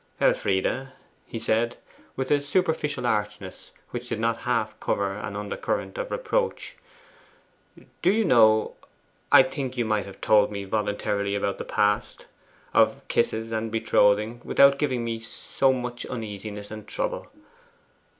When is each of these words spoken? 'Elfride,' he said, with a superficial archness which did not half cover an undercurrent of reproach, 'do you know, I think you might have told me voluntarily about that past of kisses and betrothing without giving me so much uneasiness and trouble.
'Elfride,' 0.19 0.87
he 1.27 1.37
said, 1.37 1.77
with 2.15 2.31
a 2.31 2.41
superficial 2.41 3.05
archness 3.05 3.71
which 3.91 4.09
did 4.09 4.19
not 4.19 4.39
half 4.49 4.79
cover 4.79 5.13
an 5.13 5.35
undercurrent 5.35 5.95
of 5.99 6.09
reproach, 6.09 6.75
'do 8.01 8.09
you 8.09 8.25
know, 8.25 8.75
I 9.31 9.43
think 9.43 9.77
you 9.77 9.85
might 9.85 10.07
have 10.07 10.19
told 10.19 10.51
me 10.51 10.63
voluntarily 10.63 11.35
about 11.35 11.59
that 11.59 11.65
past 11.65 12.25
of 12.73 13.07
kisses 13.09 13.51
and 13.51 13.71
betrothing 13.71 14.41
without 14.43 14.79
giving 14.79 15.03
me 15.05 15.19
so 15.19 15.71
much 15.71 16.07
uneasiness 16.07 16.71
and 16.71 16.87
trouble. 16.87 17.27